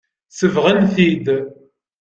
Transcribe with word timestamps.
Sebɣen-t-id. 0.29 1.27